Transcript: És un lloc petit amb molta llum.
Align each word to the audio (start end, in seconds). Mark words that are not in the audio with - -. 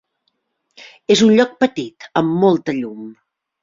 És 1.17 1.23
un 1.27 1.35
lloc 1.41 1.55
petit 1.63 2.11
amb 2.25 2.37
molta 2.47 2.79
llum. 2.83 3.11